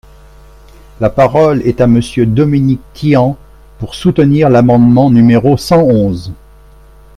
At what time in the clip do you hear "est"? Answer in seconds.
1.61-1.79